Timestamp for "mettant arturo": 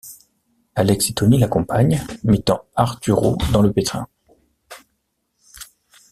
2.23-3.37